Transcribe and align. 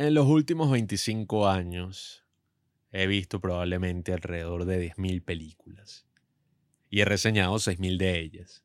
En 0.00 0.14
los 0.14 0.26
últimos 0.28 0.70
25 0.70 1.46
años 1.46 2.24
he 2.90 3.06
visto 3.06 3.38
probablemente 3.38 4.14
alrededor 4.14 4.64
de 4.64 4.94
10.000 4.94 5.22
películas 5.22 6.06
y 6.88 7.00
he 7.02 7.04
reseñado 7.04 7.56
6.000 7.56 7.98
de 7.98 8.18
ellas. 8.18 8.64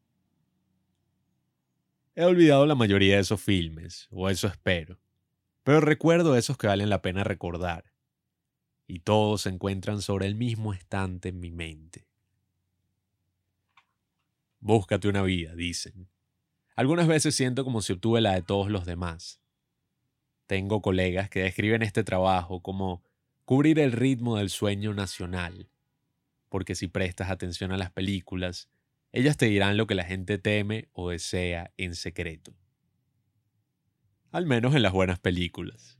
He 2.15 2.23
olvidado 2.23 2.65
la 2.65 2.75
mayoría 2.75 3.15
de 3.15 3.21
esos 3.21 3.41
filmes, 3.41 4.07
o 4.11 4.29
eso 4.29 4.47
espero, 4.47 4.97
pero 5.65 5.81
recuerdo 5.81 6.37
esos 6.37 6.57
que 6.57 6.67
valen 6.67 6.89
la 6.89 7.01
pena 7.01 7.25
recordar, 7.25 7.83
y 8.87 8.99
todos 8.99 9.41
se 9.41 9.49
encuentran 9.49 10.01
sobre 10.01 10.27
el 10.27 10.35
mismo 10.35 10.71
estante 10.71 11.27
en 11.27 11.41
mi 11.41 11.51
mente. 11.51 12.07
Búscate 14.61 15.09
una 15.09 15.21
vida, 15.21 15.53
dicen. 15.53 16.07
Algunas 16.77 17.07
veces 17.07 17.35
siento 17.35 17.65
como 17.65 17.81
si 17.81 17.91
obtuve 17.91 18.21
la 18.21 18.35
de 18.35 18.41
todos 18.41 18.71
los 18.71 18.85
demás 18.85 19.41
tengo 20.47 20.81
colegas 20.81 21.29
que 21.29 21.41
describen 21.41 21.81
este 21.81 22.03
trabajo 22.03 22.61
como 22.61 23.03
cubrir 23.45 23.79
el 23.79 23.91
ritmo 23.91 24.37
del 24.37 24.49
sueño 24.49 24.93
nacional, 24.93 25.69
porque 26.49 26.75
si 26.75 26.87
prestas 26.87 27.29
atención 27.29 27.71
a 27.71 27.77
las 27.77 27.91
películas, 27.91 28.69
ellas 29.11 29.37
te 29.37 29.47
dirán 29.47 29.77
lo 29.77 29.87
que 29.87 29.95
la 29.95 30.03
gente 30.03 30.37
teme 30.37 30.89
o 30.93 31.09
desea 31.09 31.71
en 31.77 31.95
secreto. 31.95 32.53
Al 34.31 34.45
menos 34.45 34.75
en 34.75 34.81
las 34.81 34.91
buenas 34.91 35.19
películas. 35.19 35.97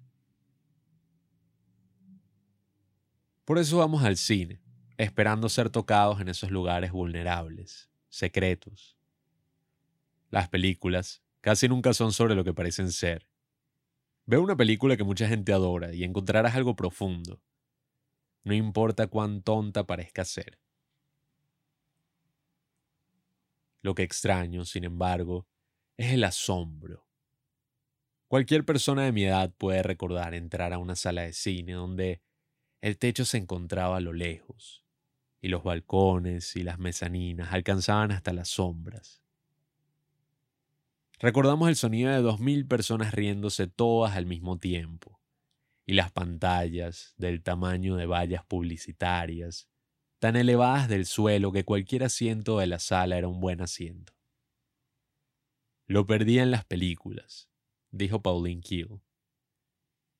Por 3.45 3.59
eso 3.59 3.77
vamos 3.77 4.03
al 4.03 4.17
cine, 4.17 4.59
esperando 4.97 5.49
ser 5.49 5.69
tocados 5.69 6.19
en 6.19 6.29
esos 6.29 6.51
lugares 6.51 6.91
vulnerables, 6.91 7.89
secretos. 8.09 8.97
Las 10.31 10.49
películas 10.49 11.21
casi 11.41 11.69
nunca 11.69 11.93
son 11.93 12.11
sobre 12.11 12.35
lo 12.35 12.43
que 12.43 12.53
parecen 12.53 12.91
ser 12.91 13.27
Ve 14.27 14.39
una 14.39 14.55
película 14.55 14.97
que 14.97 15.03
mucha 15.03 15.27
gente 15.27 15.53
adora 15.53 15.93
y 15.93 16.03
encontrarás 16.03 16.55
algo 16.55 16.75
profundo. 16.75 17.41
No 18.43 18.53
importa 18.53 19.07
cuán 19.07 19.43
tonta 19.43 19.85
parezca 19.85 20.25
ser. 20.25 20.59
Lo 23.81 23.93
que 23.93 24.01
extraño, 24.01 24.65
sin 24.65 24.83
embargo, 24.83 25.47
es 25.95 26.11
el 26.11 26.23
asombro. 26.23 27.05
Cualquier 28.27 28.65
persona 28.65 29.03
de 29.03 29.11
mi 29.11 29.25
edad 29.25 29.53
puede 29.55 29.83
recordar 29.83 30.33
entrar 30.33 30.73
a 30.73 30.79
una 30.79 30.95
sala 30.95 31.21
de 31.21 31.33
cine 31.33 31.73
donde 31.73 32.23
el 32.81 32.97
techo 32.97 33.25
se 33.25 33.37
encontraba 33.37 33.97
a 33.97 34.01
lo 34.01 34.11
lejos, 34.11 34.83
y 35.39 35.49
los 35.49 35.63
balcones 35.63 36.55
y 36.55 36.63
las 36.63 36.79
mezaninas 36.79 37.53
alcanzaban 37.53 38.11
hasta 38.11 38.33
las 38.33 38.49
sombras. 38.49 39.24
Recordamos 41.25 41.69
el 41.69 41.75
sonido 41.75 42.11
de 42.11 42.21
dos 42.21 42.39
mil 42.39 42.67
personas 42.67 43.11
riéndose 43.11 43.65
todas 43.65 44.15
al 44.15 44.27
mismo 44.27 44.59
tiempo, 44.59 45.19
y 45.83 45.93
las 45.93 46.11
pantallas 46.11 47.15
del 47.17 47.41
tamaño 47.41 47.95
de 47.95 48.05
vallas 48.05 48.45
publicitarias, 48.45 49.67
tan 50.19 50.35
elevadas 50.35 50.87
del 50.87 51.07
suelo 51.07 51.51
que 51.51 51.65
cualquier 51.65 52.03
asiento 52.03 52.59
de 52.59 52.67
la 52.67 52.77
sala 52.77 53.17
era 53.17 53.27
un 53.27 53.39
buen 53.39 53.59
asiento. 53.61 54.13
Lo 55.87 56.05
perdí 56.05 56.37
en 56.37 56.51
las 56.51 56.63
películas, 56.63 57.49
dijo 57.89 58.21
Pauline 58.21 58.61
Kiel, 58.61 59.01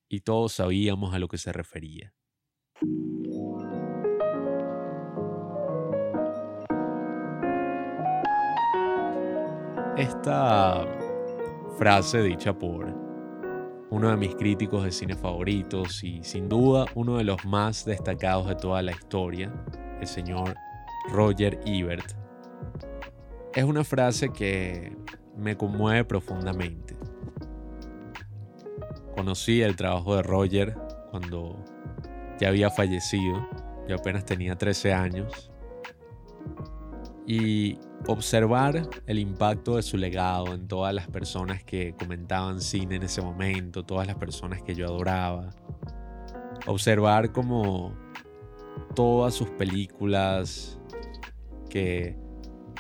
y 0.10 0.22
todos 0.22 0.54
sabíamos 0.54 1.14
a 1.14 1.20
lo 1.20 1.28
que 1.28 1.38
se 1.38 1.54
refería. 1.54 2.16
Esta 9.98 10.86
frase 11.78 12.22
dicha 12.22 12.54
por 12.54 12.94
uno 13.90 14.10
de 14.10 14.18
mis 14.18 14.36
críticos 14.36 14.84
de 14.84 14.92
cine 14.92 15.16
favoritos 15.16 16.04
y 16.04 16.22
sin 16.22 16.50
duda 16.50 16.86
uno 16.96 17.18
de 17.18 17.24
los 17.24 17.46
más 17.46 17.86
destacados 17.86 18.48
de 18.48 18.56
toda 18.56 18.82
la 18.82 18.92
historia, 18.92 19.54
el 20.02 20.06
señor 20.06 20.56
Roger 21.14 21.62
Ebert, 21.66 22.12
es 23.54 23.64
una 23.64 23.86
frase 23.86 24.34
que 24.34 24.98
me 25.38 25.56
conmueve 25.56 26.04
profundamente. 26.04 26.98
Conocí 29.16 29.62
el 29.62 29.78
trabajo 29.78 30.18
de 30.18 30.24
Roger 30.24 30.78
cuando 31.12 31.56
ya 32.38 32.50
había 32.50 32.70
fallecido, 32.70 33.48
yo 33.88 33.96
apenas 33.96 34.26
tenía 34.26 34.58
13 34.58 34.94
años, 34.94 35.54
y 37.26 37.80
observar 38.08 38.90
el 39.08 39.20
impacto 39.20 39.78
de 39.78 39.84
su 39.84 39.98
legado 39.98 40.54
en 40.54 40.68
todas 40.68 40.94
las 40.94 41.08
personas 41.08 41.64
que 41.64 41.96
comentaban 41.98 42.62
cine 42.62 42.96
en 42.96 43.04
ese 43.04 43.22
momento, 43.22 43.84
todas 43.84 44.08
las 44.08 44.16
personas 44.16 44.62
que 44.62 44.76
yo 44.76 44.86
adoraba. 44.86 45.50
Observar 46.68 47.32
como 47.32 47.94
todas 48.96 49.34
sus 49.34 49.50
películas, 49.52 50.80
que 51.70 52.18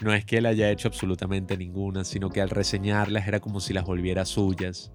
no 0.02 0.14
es 0.14 0.26
que 0.26 0.38
él 0.38 0.46
haya 0.46 0.70
hecho 0.70 0.88
absolutamente 0.88 1.58
ninguna, 1.58 2.04
sino 2.04 2.30
que 2.30 2.42
al 2.42 2.50
reseñarlas 2.50 3.28
era 3.28 3.40
como 3.40 3.60
si 3.60 3.74
las 3.74 3.86
volviera 3.86 4.26
suyas. 4.26 4.92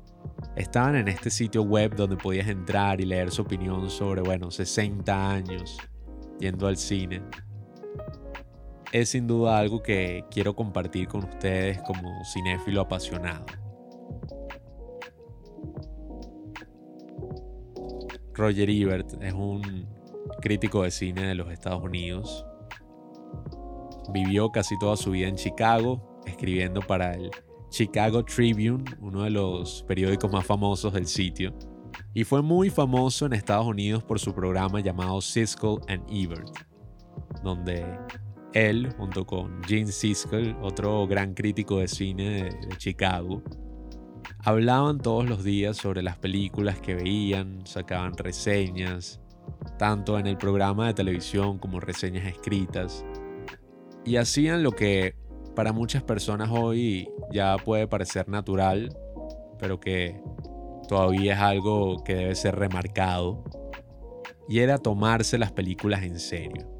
Estaban 0.56 0.96
en 0.96 1.08
este 1.08 1.30
sitio 1.30 1.62
web 1.62 1.94
donde 1.94 2.16
podías 2.16 2.48
entrar 2.48 3.00
y 3.00 3.06
leer 3.06 3.30
su 3.30 3.42
opinión 3.42 3.88
sobre, 3.90 4.20
bueno, 4.20 4.50
60 4.50 5.30
años 5.30 5.78
yendo 6.38 6.66
al 6.66 6.76
cine 6.76 7.22
es 8.92 9.10
sin 9.10 9.26
duda 9.26 9.58
algo 9.58 9.82
que 9.82 10.24
quiero 10.30 10.54
compartir 10.54 11.08
con 11.08 11.24
ustedes 11.24 11.80
como 11.82 12.24
cinéfilo 12.24 12.80
apasionado. 12.80 13.46
Roger 18.34 18.70
Ebert 18.70 19.22
es 19.22 19.32
un 19.32 19.86
crítico 20.40 20.82
de 20.82 20.90
cine 20.90 21.26
de 21.26 21.34
los 21.34 21.52
Estados 21.52 21.82
Unidos. 21.82 22.46
Vivió 24.12 24.50
casi 24.50 24.78
toda 24.78 24.96
su 24.96 25.10
vida 25.10 25.28
en 25.28 25.36
Chicago, 25.36 26.20
escribiendo 26.26 26.80
para 26.80 27.12
el 27.14 27.30
Chicago 27.68 28.24
Tribune, 28.24 28.84
uno 29.00 29.22
de 29.24 29.30
los 29.30 29.84
periódicos 29.84 30.32
más 30.32 30.44
famosos 30.44 30.92
del 30.92 31.06
sitio, 31.06 31.52
y 32.14 32.24
fue 32.24 32.42
muy 32.42 32.70
famoso 32.70 33.26
en 33.26 33.34
Estados 33.34 33.66
Unidos 33.66 34.02
por 34.02 34.18
su 34.18 34.34
programa 34.34 34.80
llamado 34.80 35.20
Siskel 35.20 35.78
and 35.88 36.02
Ebert, 36.10 36.48
donde 37.44 37.84
él, 38.52 38.92
junto 38.96 39.26
con 39.26 39.62
Gene 39.64 39.92
Siskel, 39.92 40.56
otro 40.60 41.06
gran 41.06 41.34
crítico 41.34 41.78
de 41.78 41.88
cine 41.88 42.44
de, 42.44 42.76
Chicago, 42.76 43.42
hablaban 44.44 44.98
todos 44.98 45.28
los 45.28 45.44
días 45.44 45.76
sobre 45.76 46.02
las 46.02 46.18
películas 46.18 46.80
que 46.80 46.94
veían, 46.94 47.66
sacaban 47.66 48.16
reseñas, 48.16 49.20
tanto 49.78 50.18
en 50.18 50.26
el 50.26 50.36
programa 50.36 50.88
de 50.88 50.94
televisión 50.94 51.58
como 51.58 51.80
reseñas 51.80 52.26
escritas, 52.26 53.04
y 54.04 54.16
hacían 54.16 54.62
lo 54.62 54.72
que 54.72 55.14
para 55.54 55.72
muchas 55.72 56.02
personas 56.02 56.48
hoy 56.50 57.08
ya 57.32 57.56
puede 57.56 57.86
parecer 57.86 58.28
natural, 58.28 58.96
pero 59.58 59.78
que 59.78 60.20
todavía 60.88 61.34
es 61.34 61.40
algo 61.40 62.02
que 62.02 62.14
debe 62.14 62.34
ser 62.34 62.56
remarcado, 62.56 63.44
y 64.48 64.60
era 64.60 64.78
tomarse 64.78 65.38
las 65.38 65.52
películas 65.52 66.02
en 66.02 66.18
serio 66.18 66.79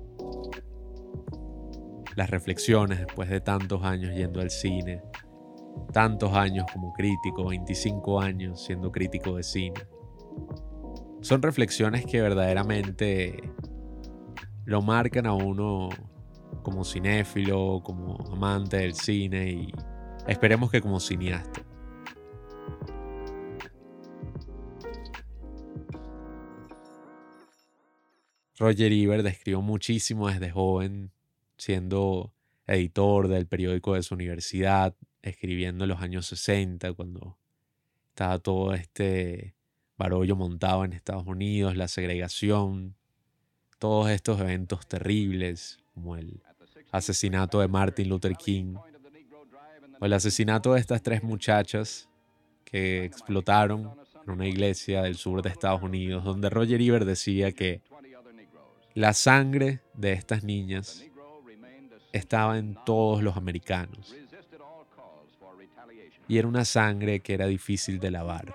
las 2.20 2.28
reflexiones 2.28 2.98
después 2.98 3.30
de 3.30 3.40
tantos 3.40 3.82
años 3.82 4.14
yendo 4.14 4.42
al 4.42 4.50
cine, 4.50 5.02
tantos 5.90 6.34
años 6.34 6.66
como 6.70 6.92
crítico, 6.92 7.48
25 7.48 8.20
años 8.20 8.62
siendo 8.62 8.92
crítico 8.92 9.36
de 9.36 9.42
cine. 9.42 9.80
Son 11.22 11.40
reflexiones 11.40 12.04
que 12.04 12.20
verdaderamente 12.20 13.50
lo 14.66 14.82
marcan 14.82 15.24
a 15.24 15.32
uno 15.32 15.88
como 16.62 16.84
cinéfilo, 16.84 17.80
como 17.82 18.18
amante 18.30 18.76
del 18.76 18.92
cine 18.92 19.52
y 19.52 19.72
esperemos 20.28 20.70
que 20.70 20.82
como 20.82 21.00
cineasta. 21.00 21.62
Roger 28.58 28.92
Ebert 28.92 29.24
describió 29.24 29.62
muchísimo 29.62 30.28
desde 30.28 30.50
joven 30.50 31.10
siendo 31.60 32.32
editor 32.66 33.28
del 33.28 33.46
periódico 33.46 33.94
de 33.94 34.02
su 34.02 34.14
universidad, 34.14 34.94
escribiendo 35.22 35.84
en 35.84 35.90
los 35.90 36.00
años 36.00 36.26
60, 36.26 36.92
cuando 36.94 37.36
estaba 38.08 38.38
todo 38.38 38.74
este 38.74 39.54
barollo 39.96 40.36
montado 40.36 40.84
en 40.84 40.92
Estados 40.92 41.26
Unidos, 41.26 41.76
la 41.76 41.88
segregación, 41.88 42.94
todos 43.78 44.10
estos 44.10 44.40
eventos 44.40 44.86
terribles, 44.86 45.78
como 45.94 46.16
el 46.16 46.42
asesinato 46.90 47.60
de 47.60 47.68
Martin 47.68 48.08
Luther 48.08 48.34
King, 48.36 48.76
o 50.00 50.06
el 50.06 50.12
asesinato 50.12 50.72
de 50.72 50.80
estas 50.80 51.02
tres 51.02 51.22
muchachas 51.22 52.08
que 52.64 53.04
explotaron 53.04 53.90
en 54.24 54.30
una 54.30 54.46
iglesia 54.46 55.02
del 55.02 55.16
sur 55.16 55.42
de 55.42 55.50
Estados 55.50 55.82
Unidos, 55.82 56.24
donde 56.24 56.48
Roger 56.48 56.80
Ebert 56.80 57.04
decía 57.04 57.52
que 57.52 57.82
la 58.94 59.12
sangre 59.12 59.80
de 59.94 60.12
estas 60.12 60.42
niñas 60.44 61.04
estaba 62.12 62.58
en 62.58 62.76
todos 62.84 63.22
los 63.22 63.36
americanos. 63.36 64.14
Y 66.28 66.38
era 66.38 66.46
una 66.46 66.64
sangre 66.64 67.20
que 67.20 67.34
era 67.34 67.46
difícil 67.46 67.98
de 67.98 68.10
lavar. 68.10 68.54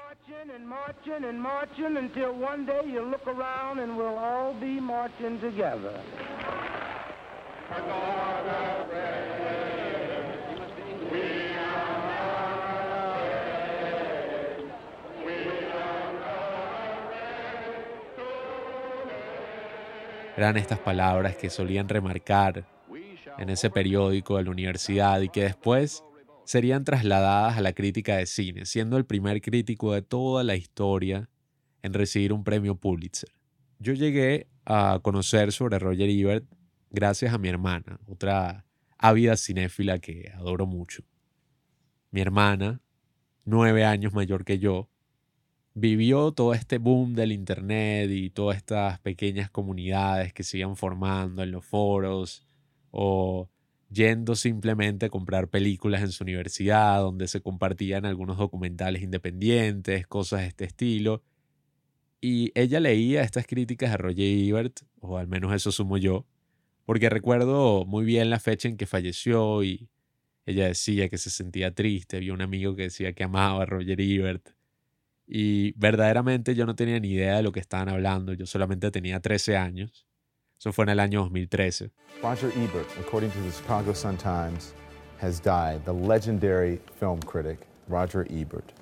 Eran 20.38 20.57
estas 20.57 20.80
palabras 20.80 21.38
que 21.38 21.50
solían 21.50 21.88
remarcar 21.88 22.75
en 23.38 23.50
ese 23.50 23.70
periódico 23.70 24.38
de 24.38 24.44
la 24.44 24.52
universidad 24.52 25.22
y 25.22 25.30
que 25.30 25.44
después 25.44 26.04
serían 26.46 26.84
trasladadas 26.84 27.58
a 27.58 27.62
la 27.62 27.74
crítica 27.74 28.18
de 28.18 28.26
cine, 28.26 28.66
siendo 28.66 28.98
el 28.98 29.06
primer 29.06 29.42
crítico 29.42 29.94
de 29.94 30.02
toda 30.02 30.44
la 30.44 30.56
historia 30.56 31.30
en 31.82 31.94
recibir 31.94 32.34
un 32.34 32.44
premio 32.44 32.76
Pulitzer. 32.76 33.30
Yo 33.80 33.94
llegué 33.94 34.48
a 34.66 35.00
conocer 35.02 35.52
sobre 35.52 35.80
Roger 35.80 36.10
Ebert 36.10 36.46
gracias 36.90 37.34
a 37.34 37.38
mi 37.38 37.50
hermana, 37.50 38.00
otra 38.08 38.66
ávida 38.98 39.36
cinéfila 39.36 40.00
que 40.00 40.31
adoro 40.36 40.66
mucho. 40.66 41.04
Mi 42.12 42.22
hermana, 42.22 42.81
nueve 43.44 43.84
años 43.84 44.14
mayor 44.14 44.46
que 44.46 44.60
yo, 44.60 44.90
vivió 45.74 46.31
todo 46.31 46.54
este 46.54 46.78
boom 46.78 47.16
del 47.16 47.34
Internet 47.34 48.10
y 48.10 48.30
todas 48.30 48.56
estas 48.58 49.00
pequeñas 49.00 49.50
comunidades 49.50 50.31
que 50.31 50.44
se 50.44 50.60
iban 50.60 50.78
formando 50.78 51.44
en 51.44 51.52
los 51.52 51.66
foros 51.66 52.46
o 52.95 53.50
yendo 53.89 54.36
simplemente 54.36 55.07
a 55.07 55.09
comprar 55.09 55.50
películas 55.50 56.01
en 56.01 56.12
su 56.12 56.24
universidad, 56.24 57.01
donde 57.01 57.27
se 57.27 57.42
compartían 57.42 58.06
algunos 58.06 58.38
documentales 58.38 59.03
independientes, 59.03 60.07
cosas 60.07 60.42
de 60.42 60.47
este 60.47 60.65
estilo. 60.65 61.24
Y 62.21 62.51
ella 62.56 62.80
leía 62.80 63.21
estas 63.21 63.45
críticas 63.45 63.92
a 63.92 63.97
Roger 63.97 64.25
Ebert, 64.25 64.81
o 65.00 65.18
al 65.18 65.27
menos 65.27 65.53
eso 65.53 65.71
sumo 65.71 65.97
yo, 65.97 66.25
porque 66.86 67.09
recuerdo 67.09 67.86
muy 67.86 68.06
bien 68.06 68.30
la 68.30 68.39
fecha 68.39 68.68
en 68.68 68.77
que 68.77 68.86
falleció 68.88 69.63
y 69.63 69.89
ella 70.45 70.68
decía 70.68 71.09
que 71.09 71.18
se 71.18 71.30
sentía 71.30 71.74
triste, 71.74 72.18
había 72.18 72.33
un 72.33 72.42
amigo 72.42 72.75
que 72.75 72.83
decía 72.83 73.13
que 73.13 73.24
amaba 73.24 73.63
a 73.63 73.65
Roger 73.65 74.00
Ebert. 74.01 74.50
Y 75.27 75.74
verdaderamente 75.74 76.56
yo 76.56 76.65
no 76.65 76.75
tenía 76.75 77.00
ni 77.00 77.12
idea 77.13 77.38
de 77.38 77.44
lo 77.44 77.51
que 77.51 77.59
estaban 77.59 77.89
hablando, 77.89 78.33
yo 78.33 78.45
solamente 78.45 78.92
tenía 78.92 79.19
13 79.19 79.57
años. 79.57 80.05
Eso 80.66 80.74
fue 80.74 80.86
en 80.86 80.90
el 80.90 81.00
año 81.00 81.22
2013. 81.22 81.92
Roger 82.24 82.52
Ebert, 82.58 82.90
according 83.00 83.30
to 83.30 83.40
the 83.44 83.52
Chicago 83.52 83.94
Sun-Times, 83.94 84.74
has 85.22 85.40
died. 85.40 85.86
The 85.86 85.94
legendary 85.94 86.82
film 87.00 87.20
critic, 87.20 87.68
Roger 87.88 88.26
Ebert, 88.32 88.74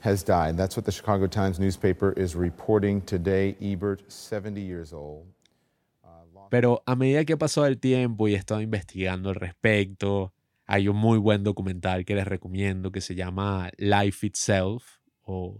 has 0.00 0.24
died. 0.24 0.56
That's 0.56 0.78
what 0.78 0.86
the 0.86 0.92
Chicago 0.92 1.26
Times 1.26 1.60
newspaper 1.60 2.14
is 2.16 2.34
reporting 2.34 3.02
today. 3.02 3.54
Ebert, 3.60 4.10
70 4.10 4.62
years 4.62 4.94
old. 4.94 5.26
Pero 6.48 6.82
a 6.86 6.96
medida 6.96 7.26
que 7.26 7.34
ha 7.34 7.38
pasado 7.38 7.66
el 7.66 7.78
tiempo 7.78 8.26
y 8.26 8.32
he 8.32 8.38
estado 8.38 8.62
investigando 8.62 9.28
al 9.28 9.34
respecto, 9.34 10.32
hay 10.66 10.88
un 10.88 10.96
muy 10.96 11.18
buen 11.18 11.44
documental 11.44 12.06
que 12.06 12.14
les 12.14 12.26
recomiendo 12.26 12.90
que 12.90 13.02
se 13.02 13.14
llama 13.14 13.70
Life 13.76 14.26
Itself 14.26 15.00
o 15.20 15.58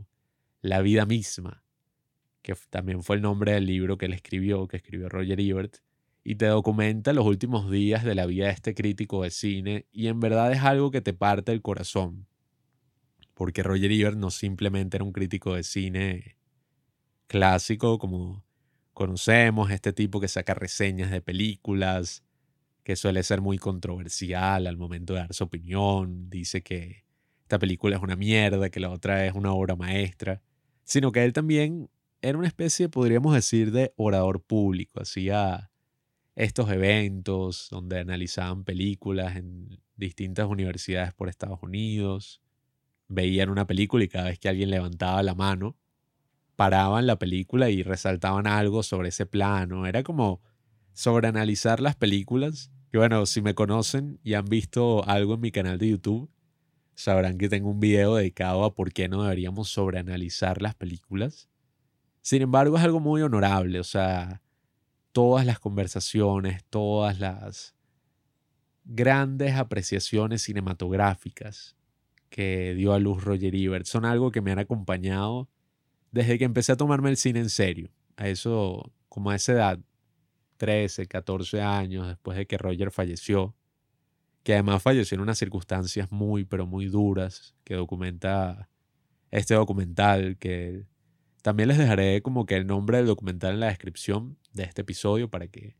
La 0.62 0.80
vida 0.80 1.04
misma, 1.04 1.62
que 2.42 2.54
también 2.70 3.02
fue 3.02 3.16
el 3.16 3.22
nombre 3.22 3.52
del 3.52 3.66
libro 3.66 3.98
que 3.98 4.06
él 4.06 4.12
escribió, 4.12 4.66
que 4.68 4.78
escribió 4.78 5.08
Roger 5.08 5.40
Ebert, 5.40 5.76
y 6.22 6.34
te 6.36 6.46
documenta 6.46 7.12
los 7.12 7.26
últimos 7.26 7.70
días 7.70 8.04
de 8.04 8.14
la 8.14 8.26
vida 8.26 8.46
de 8.46 8.52
este 8.52 8.74
crítico 8.74 9.22
de 9.22 9.30
cine, 9.30 9.86
y 9.92 10.08
en 10.08 10.20
verdad 10.20 10.52
es 10.52 10.60
algo 10.60 10.90
que 10.90 11.00
te 11.00 11.12
parte 11.12 11.52
el 11.52 11.62
corazón, 11.62 12.26
porque 13.34 13.62
Roger 13.62 13.90
Ebert 13.90 14.16
no 14.16 14.30
simplemente 14.30 14.96
era 14.96 15.04
un 15.04 15.12
crítico 15.12 15.54
de 15.54 15.62
cine 15.62 16.36
clásico 17.26 17.98
como 17.98 18.44
conocemos, 18.92 19.70
este 19.70 19.92
tipo 19.92 20.20
que 20.20 20.28
saca 20.28 20.52
reseñas 20.52 21.10
de 21.10 21.22
películas, 21.22 22.24
que 22.82 22.96
suele 22.96 23.22
ser 23.22 23.40
muy 23.40 23.56
controversial 23.58 24.66
al 24.66 24.76
momento 24.76 25.14
de 25.14 25.20
dar 25.20 25.32
su 25.32 25.44
opinión, 25.44 26.28
dice 26.28 26.62
que 26.62 27.04
esta 27.42 27.58
película 27.58 27.96
es 27.96 28.02
una 28.02 28.16
mierda, 28.16 28.70
que 28.70 28.80
la 28.80 28.90
otra 28.90 29.26
es 29.26 29.34
una 29.34 29.52
obra 29.52 29.76
maestra, 29.76 30.42
sino 30.84 31.12
que 31.12 31.24
él 31.24 31.32
también 31.32 31.88
era 32.22 32.38
una 32.38 32.46
especie, 32.46 32.88
podríamos 32.88 33.34
decir, 33.34 33.72
de 33.72 33.92
orador 33.96 34.42
público. 34.42 35.00
Hacía 35.00 35.70
estos 36.34 36.70
eventos 36.70 37.68
donde 37.70 38.00
analizaban 38.00 38.64
películas 38.64 39.36
en 39.36 39.80
distintas 39.96 40.46
universidades 40.46 41.12
por 41.12 41.28
Estados 41.28 41.60
Unidos. 41.62 42.40
Veían 43.08 43.50
una 43.50 43.66
película 43.66 44.04
y 44.04 44.08
cada 44.08 44.26
vez 44.26 44.38
que 44.38 44.48
alguien 44.48 44.70
levantaba 44.70 45.22
la 45.22 45.34
mano, 45.34 45.76
paraban 46.56 47.06
la 47.06 47.18
película 47.18 47.70
y 47.70 47.82
resaltaban 47.82 48.46
algo 48.46 48.82
sobre 48.82 49.08
ese 49.08 49.26
plano. 49.26 49.86
Era 49.86 50.02
como 50.02 50.40
sobreanalizar 50.92 51.80
las 51.80 51.96
películas. 51.96 52.70
Que 52.90 52.98
bueno, 52.98 53.24
si 53.26 53.40
me 53.40 53.54
conocen 53.54 54.18
y 54.22 54.34
han 54.34 54.46
visto 54.46 55.06
algo 55.08 55.34
en 55.34 55.40
mi 55.40 55.52
canal 55.52 55.78
de 55.78 55.90
YouTube, 55.90 56.30
sabrán 56.94 57.38
que 57.38 57.48
tengo 57.48 57.70
un 57.70 57.80
video 57.80 58.16
dedicado 58.16 58.64
a 58.64 58.74
por 58.74 58.92
qué 58.92 59.08
no 59.08 59.22
deberíamos 59.22 59.68
sobreanalizar 59.70 60.60
las 60.60 60.74
películas. 60.74 61.49
Sin 62.22 62.42
embargo, 62.42 62.76
es 62.76 62.84
algo 62.84 63.00
muy 63.00 63.22
honorable, 63.22 63.80
o 63.80 63.84
sea, 63.84 64.42
todas 65.12 65.46
las 65.46 65.58
conversaciones, 65.58 66.64
todas 66.70 67.18
las 67.18 67.74
grandes 68.84 69.54
apreciaciones 69.54 70.42
cinematográficas 70.42 71.76
que 72.28 72.74
dio 72.74 72.92
a 72.92 72.98
luz 72.98 73.24
Roger 73.24 73.54
Ebert 73.54 73.86
son 73.86 74.04
algo 74.04 74.30
que 74.30 74.40
me 74.40 74.52
han 74.52 74.58
acompañado 74.58 75.48
desde 76.12 76.38
que 76.38 76.44
empecé 76.44 76.72
a 76.72 76.76
tomarme 76.76 77.10
el 77.10 77.16
cine 77.16 77.40
en 77.40 77.50
serio. 77.50 77.90
A 78.16 78.28
eso, 78.28 78.92
como 79.08 79.30
a 79.30 79.36
esa 79.36 79.52
edad, 79.52 79.80
13, 80.58 81.06
14 81.06 81.62
años 81.62 82.06
después 82.06 82.36
de 82.36 82.46
que 82.46 82.58
Roger 82.58 82.90
falleció, 82.90 83.54
que 84.42 84.54
además 84.54 84.82
falleció 84.82 85.14
en 85.16 85.22
unas 85.22 85.38
circunstancias 85.38 86.10
muy, 86.12 86.44
pero 86.44 86.66
muy 86.66 86.86
duras, 86.86 87.54
que 87.64 87.74
documenta 87.74 88.68
este 89.30 89.54
documental 89.54 90.36
que 90.38 90.84
también 91.42 91.68
les 91.68 91.78
dejaré 91.78 92.22
como 92.22 92.46
que 92.46 92.56
el 92.56 92.66
nombre 92.66 92.98
del 92.98 93.06
documental 93.06 93.54
en 93.54 93.60
la 93.60 93.68
descripción 93.68 94.38
de 94.52 94.64
este 94.64 94.82
episodio 94.82 95.30
para 95.30 95.48
que 95.48 95.76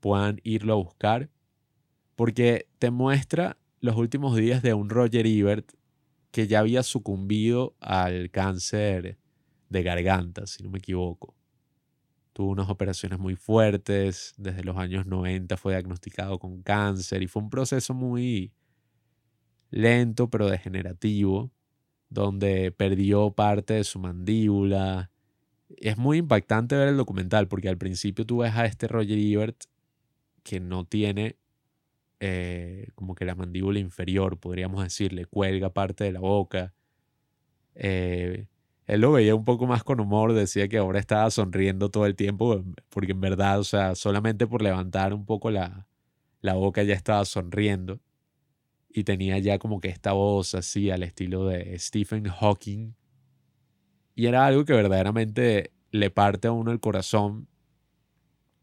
puedan 0.00 0.40
irlo 0.42 0.72
a 0.72 0.76
buscar. 0.76 1.30
Porque 2.14 2.68
te 2.78 2.90
muestra 2.90 3.58
los 3.80 3.96
últimos 3.96 4.36
días 4.36 4.62
de 4.62 4.74
un 4.74 4.88
Roger 4.88 5.26
Ebert 5.26 5.72
que 6.30 6.46
ya 6.46 6.60
había 6.60 6.82
sucumbido 6.82 7.76
al 7.80 8.30
cáncer 8.30 9.18
de 9.68 9.82
garganta, 9.82 10.46
si 10.46 10.62
no 10.62 10.70
me 10.70 10.78
equivoco. 10.78 11.34
Tuvo 12.32 12.50
unas 12.50 12.68
operaciones 12.68 13.18
muy 13.18 13.36
fuertes, 13.36 14.34
desde 14.36 14.62
los 14.64 14.76
años 14.76 15.06
90 15.06 15.56
fue 15.56 15.72
diagnosticado 15.72 16.38
con 16.38 16.62
cáncer 16.62 17.22
y 17.22 17.26
fue 17.26 17.42
un 17.42 17.50
proceso 17.50 17.94
muy 17.94 18.52
lento 19.70 20.28
pero 20.30 20.48
degenerativo 20.48 21.50
donde 22.08 22.72
perdió 22.72 23.30
parte 23.32 23.74
de 23.74 23.84
su 23.84 23.98
mandíbula. 23.98 25.10
Es 25.76 25.98
muy 25.98 26.18
impactante 26.18 26.76
ver 26.76 26.88
el 26.88 26.96
documental 26.96 27.48
porque 27.48 27.68
al 27.68 27.78
principio 27.78 28.26
tú 28.26 28.38
ves 28.38 28.54
a 28.54 28.66
este 28.66 28.88
Roger 28.88 29.18
Ebert 29.18 29.64
que 30.42 30.60
no 30.60 30.84
tiene 30.84 31.36
eh, 32.20 32.88
como 32.94 33.14
que 33.14 33.24
la 33.24 33.34
mandíbula 33.34 33.78
inferior, 33.78 34.38
podríamos 34.38 34.82
decirle, 34.82 35.26
cuelga 35.26 35.70
parte 35.70 36.04
de 36.04 36.12
la 36.12 36.20
boca. 36.20 36.72
Eh, 37.74 38.46
él 38.86 39.00
lo 39.00 39.12
veía 39.12 39.34
un 39.34 39.44
poco 39.44 39.66
más 39.66 39.84
con 39.84 40.00
humor, 40.00 40.32
decía 40.32 40.68
que 40.68 40.78
ahora 40.78 40.98
estaba 41.00 41.30
sonriendo 41.30 41.90
todo 41.90 42.06
el 42.06 42.14
tiempo, 42.16 42.64
porque 42.88 43.12
en 43.12 43.20
verdad, 43.20 43.58
o 43.60 43.64
sea, 43.64 43.94
solamente 43.96 44.46
por 44.46 44.62
levantar 44.62 45.12
un 45.12 45.26
poco 45.26 45.50
la, 45.50 45.86
la 46.40 46.54
boca 46.54 46.82
ya 46.84 46.94
estaba 46.94 47.24
sonriendo 47.24 48.00
y 48.96 49.04
tenía 49.04 49.38
ya 49.38 49.58
como 49.58 49.78
que 49.78 49.88
esta 49.88 50.12
voz 50.12 50.54
así 50.54 50.90
al 50.90 51.02
estilo 51.02 51.44
de 51.44 51.78
Stephen 51.78 52.24
Hawking. 52.24 52.94
Y 54.14 54.24
era 54.24 54.46
algo 54.46 54.64
que 54.64 54.72
verdaderamente 54.72 55.70
le 55.90 56.10
parte 56.10 56.48
a 56.48 56.52
uno 56.52 56.72
el 56.72 56.80
corazón, 56.80 57.46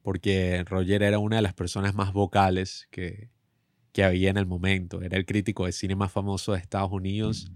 porque 0.01 0.63
Roger 0.65 1.03
era 1.03 1.19
una 1.19 1.35
de 1.35 1.43
las 1.43 1.53
personas 1.53 1.93
más 1.93 2.13
vocales 2.13 2.87
que, 2.89 3.29
que 3.91 4.03
había 4.03 4.31
en 4.31 4.37
el 4.37 4.47
momento. 4.47 5.03
Era 5.03 5.17
el 5.17 5.27
crítico 5.27 5.67
de 5.67 5.71
cine 5.71 5.95
más 5.95 6.11
famoso 6.11 6.53
de 6.53 6.57
Estados 6.57 6.91
Unidos 6.91 7.51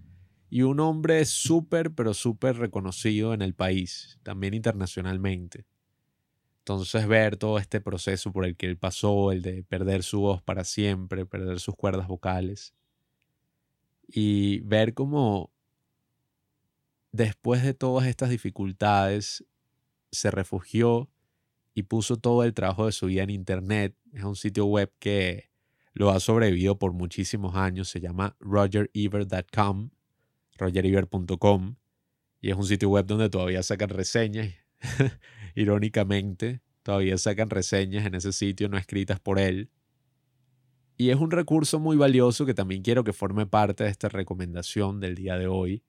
y 0.52 0.62
un 0.62 0.80
hombre 0.80 1.26
súper, 1.26 1.96
pero 1.96 2.14
súper 2.14 2.58
reconocido 2.58 3.34
en 3.34 3.42
el 3.42 3.56
país, 3.56 4.20
también 4.22 4.54
internacionalmente. 4.54 5.66
Entonces 6.68 7.08
ver 7.08 7.38
todo 7.38 7.60
este 7.60 7.80
proceso 7.80 8.34
por 8.34 8.44
el 8.46 8.58
que 8.58 8.66
él 8.66 8.78
pasó, 8.78 9.32
el 9.32 9.42
de 9.42 9.64
perder 9.64 10.04
su 10.04 10.20
voz 10.20 10.42
para 10.42 10.66
siempre, 10.66 11.26
perder 11.26 11.62
sus 11.62 11.78
cuerdas 11.78 12.10
vocales, 12.10 12.74
y 14.06 14.60
ver 14.66 14.94
cómo 14.94 15.50
después 17.14 17.64
de 17.64 17.74
todas 17.74 18.06
estas 18.06 18.30
dificultades 18.30 19.46
se 20.12 20.30
refugió 20.30 21.10
y 21.74 21.84
puso 21.84 22.18
todo 22.18 22.44
el 22.44 22.54
trabajo 22.54 22.86
de 22.86 22.92
su 22.92 23.06
vida 23.06 23.24
en 23.24 23.30
Internet. 23.30 23.96
Es 24.12 24.26
un 24.26 24.36
sitio 24.36 24.66
web 24.66 24.92
que 25.00 25.50
lo 25.94 26.10
ha 26.10 26.20
sobrevivido 26.20 26.78
por 26.78 26.92
muchísimos 26.92 27.56
años, 27.56 27.88
se 27.88 28.02
llama 28.02 28.36
y 28.92 29.08
Y 32.42 32.50
es 32.52 32.58
un 32.58 32.66
sitio 32.66 32.90
web 32.90 33.06
donde 33.06 33.30
todavía 33.30 33.64
sacan 33.64 33.88
reseñas. 33.88 34.67
Irónicamente, 35.56 36.62
todavía 36.84 37.18
sacan 37.18 37.50
reseñas 37.50 38.06
en 38.06 38.16
ese 38.16 38.32
sitio 38.32 38.70
no 38.70 38.78
escritas 38.78 39.20
por 39.20 39.40
él. 39.40 39.70
Y 40.98 41.12
es 41.12 41.18
un 41.18 41.32
recurso 41.32 41.80
muy 41.80 41.96
valioso 41.96 42.46
que 42.46 42.54
también 42.54 42.82
quiero 42.82 43.04
que 43.04 43.14
forme 43.14 43.46
parte 43.46 43.84
de 43.84 43.90
esta 43.90 44.10
recomendación 44.10 45.00
del 45.00 45.16
día 45.16 45.38
de 45.38 45.48
hoy, 45.48 45.84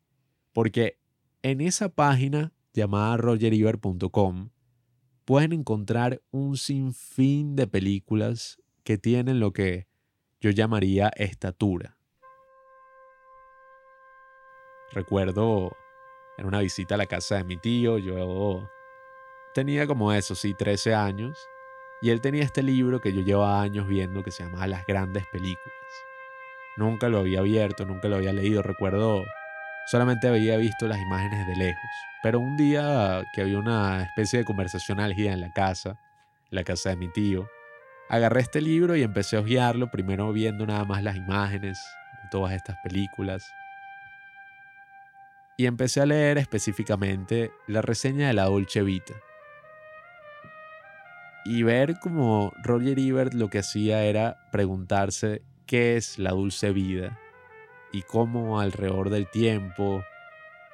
porque 0.53 0.99
en 1.43 1.61
esa 1.61 1.89
página 1.89 2.53
llamada 2.75 3.17
rogeriver.com 3.17 4.51
pueden 5.25 5.53
encontrar 5.53 6.23
un 6.31 6.57
sinfín 6.57 7.57
de 7.57 7.67
películas 7.67 8.61
que 8.85 8.99
tienen 8.99 9.41
lo 9.41 9.53
que 9.53 9.87
yo 10.41 10.51
llamaría 10.51 11.11
estatura. 11.17 11.99
Recuerdo 14.93 15.73
en 16.39 16.47
una 16.47 16.61
visita 16.61 16.95
a 16.95 16.99
la 16.99 17.07
casa 17.07 17.37
de 17.37 17.45
mi 17.45 17.59
tío, 17.59 17.99
yo 17.99 18.69
tenía 19.55 19.87
como 19.87 20.13
eso, 20.13 20.35
sí, 20.35 20.55
13 20.55 20.95
años, 20.95 21.39
y 22.01 22.11
él 22.11 22.21
tenía 22.21 22.45
este 22.45 22.63
libro 22.63 23.01
que 23.01 23.13
yo 23.13 23.23
llevaba 23.23 23.61
años 23.61 23.87
viendo 23.89 24.23
que 24.23 24.31
se 24.31 24.45
llamaba 24.45 24.67
Las 24.67 24.87
grandes 24.87 25.27
películas. 25.33 25.59
Nunca 26.77 27.09
lo 27.09 27.19
había 27.19 27.41
abierto, 27.41 27.85
nunca 27.85 28.09
lo 28.09 28.17
había 28.17 28.33
leído, 28.33 28.63
recuerdo, 28.63 29.25
solamente 29.87 30.29
había 30.29 30.57
visto 30.57 30.87
las 30.87 31.01
imágenes 31.01 31.47
de 31.47 31.57
lejos. 31.57 31.91
Pero 32.23 32.39
un 32.39 32.57
día 32.57 33.25
que 33.33 33.41
había 33.41 33.59
una 33.59 34.05
especie 34.05 34.41
de 34.41 34.45
conversación 34.45 35.01
álgida 35.01 35.33
en 35.33 35.41
la 35.41 35.51
casa, 35.51 35.99
en 36.51 36.57
la 36.57 36.65
casa 36.65 36.91
de 36.91 36.97
mi 36.97 37.09
tío, 37.09 37.49
agarré 38.09 38.43
este 38.43 38.61
libro 38.61 38.95
y 38.95 39.03
empecé 39.03 39.37
a 39.37 39.41
hojearlo, 39.41 39.91
primero 39.91 40.33
viendo 40.33 40.67
nada 40.67 40.85
más 40.85 41.03
las 41.03 41.17
imágenes 41.17 41.79
de 42.23 42.29
todas 42.31 42.55
estas 42.55 42.77
películas. 42.85 43.45
Y 45.57 45.67
empecé 45.67 46.01
a 46.01 46.07
leer 46.07 46.39
específicamente 46.39 47.51
la 47.67 47.83
reseña 47.83 48.29
de 48.29 48.35
la 48.35 48.45
Dolce 48.45 48.83
Vita 48.83 49.15
y 51.45 51.63
ver 51.63 51.99
como 52.01 52.53
Roger 52.63 52.99
Ebert 52.99 53.35
lo 53.35 53.49
que 53.51 53.61
hacía 53.61 54.05
era 54.05 54.49
preguntarse 54.51 55.43
qué 55.67 55.97
es 55.97 56.19
la 56.19 56.31
dulce 56.31 56.73
vida 56.73 57.19
y 57.93 58.03
cómo 58.03 58.61
alrededor 58.61 59.11
del 59.11 59.29
tiempo 59.31 60.03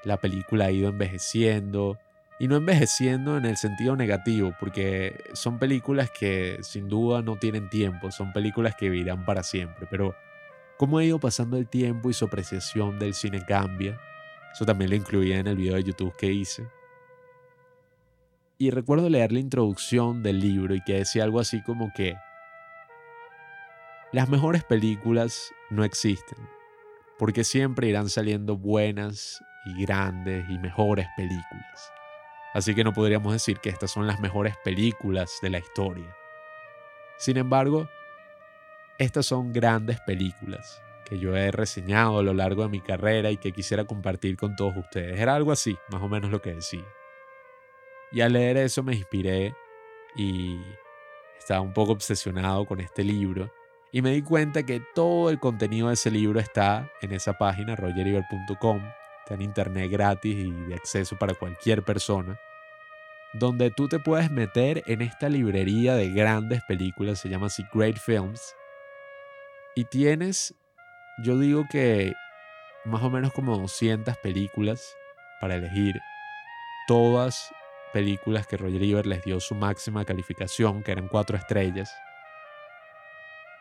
la 0.04 0.18
película 0.18 0.66
ha 0.66 0.70
ido 0.70 0.88
envejeciendo 0.88 1.98
y 2.38 2.48
no 2.48 2.56
envejeciendo 2.56 3.36
en 3.36 3.44
el 3.44 3.56
sentido 3.56 3.96
negativo 3.96 4.54
porque 4.58 5.24
son 5.34 5.58
películas 5.58 6.10
que 6.10 6.58
sin 6.62 6.88
duda 6.88 7.22
no 7.22 7.36
tienen 7.36 7.68
tiempo, 7.70 8.10
son 8.10 8.32
películas 8.32 8.74
que 8.74 8.90
vivirán 8.90 9.24
para 9.24 9.42
siempre, 9.42 9.86
pero 9.90 10.14
cómo 10.76 10.98
ha 10.98 11.04
ido 11.04 11.18
pasando 11.18 11.56
el 11.56 11.68
tiempo 11.68 12.10
y 12.10 12.14
su 12.14 12.24
apreciación 12.24 12.98
del 12.98 13.14
cine 13.14 13.44
cambia. 13.46 14.00
Eso 14.52 14.64
también 14.64 14.90
lo 14.90 14.96
incluía 14.96 15.38
en 15.38 15.46
el 15.46 15.56
video 15.56 15.76
de 15.76 15.84
YouTube 15.84 16.16
que 16.16 16.32
hice. 16.32 16.66
Y 18.56 18.70
recuerdo 18.70 19.08
leer 19.08 19.32
la 19.32 19.40
introducción 19.40 20.22
del 20.22 20.40
libro 20.40 20.74
y 20.74 20.80
que 20.82 20.94
decía 20.94 21.24
algo 21.24 21.40
así 21.40 21.62
como 21.62 21.92
que 21.92 22.16
las 24.12 24.28
mejores 24.28 24.62
películas 24.62 25.52
no 25.70 25.82
existen, 25.82 26.38
porque 27.18 27.42
siempre 27.42 27.88
irán 27.88 28.08
saliendo 28.08 28.56
buenas 28.56 29.42
y 29.66 29.82
grandes 29.82 30.48
y 30.48 30.58
mejores 30.58 31.08
películas. 31.16 31.92
Así 32.52 32.76
que 32.76 32.84
no 32.84 32.92
podríamos 32.92 33.32
decir 33.32 33.58
que 33.58 33.70
estas 33.70 33.90
son 33.90 34.06
las 34.06 34.20
mejores 34.20 34.54
películas 34.62 35.32
de 35.42 35.50
la 35.50 35.58
historia. 35.58 36.14
Sin 37.18 37.36
embargo, 37.36 37.88
estas 38.98 39.26
son 39.26 39.52
grandes 39.52 40.00
películas 40.02 40.80
que 41.04 41.18
yo 41.18 41.36
he 41.36 41.50
reseñado 41.50 42.20
a 42.20 42.22
lo 42.22 42.32
largo 42.34 42.62
de 42.62 42.68
mi 42.68 42.80
carrera 42.80 43.32
y 43.32 43.36
que 43.36 43.50
quisiera 43.50 43.84
compartir 43.84 44.36
con 44.36 44.54
todos 44.54 44.76
ustedes. 44.76 45.18
Era 45.18 45.34
algo 45.34 45.50
así, 45.50 45.76
más 45.90 46.00
o 46.00 46.08
menos 46.08 46.30
lo 46.30 46.40
que 46.40 46.54
decía. 46.54 46.84
Y 48.14 48.20
al 48.20 48.34
leer 48.34 48.56
eso 48.58 48.84
me 48.84 48.94
inspiré 48.94 49.56
y 50.14 50.60
estaba 51.36 51.60
un 51.60 51.72
poco 51.72 51.92
obsesionado 51.92 52.64
con 52.64 52.80
este 52.80 53.02
libro. 53.02 53.52
Y 53.90 54.02
me 54.02 54.12
di 54.12 54.22
cuenta 54.22 54.62
que 54.62 54.80
todo 54.94 55.30
el 55.30 55.40
contenido 55.40 55.88
de 55.88 55.94
ese 55.94 56.12
libro 56.12 56.38
está 56.38 56.88
en 57.02 57.12
esa 57.12 57.32
página, 57.32 57.74
rogeriver.com. 57.74 58.82
Está 59.18 59.34
en 59.34 59.42
internet 59.42 59.90
gratis 59.90 60.36
y 60.36 60.50
de 60.52 60.74
acceso 60.76 61.16
para 61.18 61.34
cualquier 61.34 61.82
persona. 61.82 62.38
Donde 63.32 63.72
tú 63.72 63.88
te 63.88 63.98
puedes 63.98 64.30
meter 64.30 64.84
en 64.86 65.02
esta 65.02 65.28
librería 65.28 65.96
de 65.96 66.10
grandes 66.10 66.62
películas, 66.68 67.18
se 67.18 67.28
llama 67.28 67.46
así 67.46 67.64
Great 67.74 67.98
Films. 67.98 68.54
Y 69.74 69.86
tienes, 69.86 70.54
yo 71.24 71.36
digo 71.36 71.64
que 71.68 72.12
más 72.84 73.02
o 73.02 73.10
menos 73.10 73.32
como 73.32 73.58
200 73.58 74.16
películas 74.18 74.96
para 75.40 75.56
elegir. 75.56 75.98
Todas 76.86 77.50
películas 77.94 78.48
que 78.48 78.56
Roger 78.56 78.82
Ebert 78.82 79.06
les 79.06 79.22
dio 79.22 79.38
su 79.38 79.54
máxima 79.54 80.04
calificación, 80.04 80.82
que 80.82 80.90
eran 80.90 81.06
cuatro 81.06 81.36
estrellas. 81.36 81.94